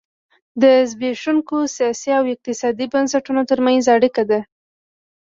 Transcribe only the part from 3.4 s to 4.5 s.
ترمنځ اړیکه ده.